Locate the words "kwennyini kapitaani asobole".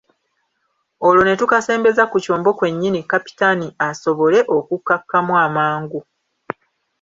2.57-4.39